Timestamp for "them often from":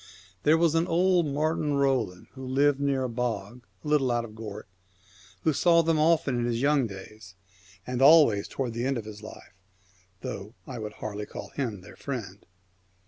5.83-6.45